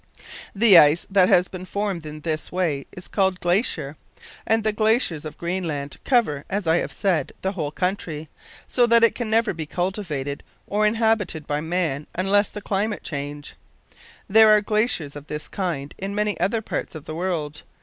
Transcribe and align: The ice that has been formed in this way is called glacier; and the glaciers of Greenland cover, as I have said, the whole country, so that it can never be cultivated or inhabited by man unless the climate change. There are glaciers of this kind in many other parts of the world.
The 0.55 0.79
ice 0.79 1.05
that 1.11 1.29
has 1.29 1.47
been 1.47 1.63
formed 1.63 2.07
in 2.07 2.21
this 2.21 2.51
way 2.51 2.87
is 2.91 3.07
called 3.07 3.39
glacier; 3.39 3.97
and 4.47 4.63
the 4.63 4.73
glaciers 4.73 5.25
of 5.25 5.37
Greenland 5.37 5.97
cover, 6.03 6.43
as 6.49 6.65
I 6.65 6.77
have 6.77 6.91
said, 6.91 7.33
the 7.43 7.51
whole 7.51 7.69
country, 7.69 8.27
so 8.67 8.87
that 8.87 9.03
it 9.03 9.13
can 9.13 9.29
never 9.29 9.53
be 9.53 9.67
cultivated 9.67 10.41
or 10.65 10.87
inhabited 10.87 11.45
by 11.45 11.61
man 11.61 12.07
unless 12.15 12.49
the 12.49 12.61
climate 12.61 13.03
change. 13.03 13.53
There 14.27 14.49
are 14.49 14.61
glaciers 14.61 15.15
of 15.15 15.27
this 15.27 15.47
kind 15.47 15.93
in 15.99 16.15
many 16.15 16.35
other 16.39 16.63
parts 16.63 16.95
of 16.95 17.05
the 17.05 17.13
world. 17.13 17.61